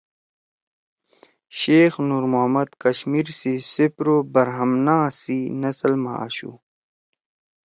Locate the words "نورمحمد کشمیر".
2.09-3.27